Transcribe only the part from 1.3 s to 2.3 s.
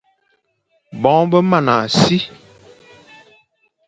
be mana si,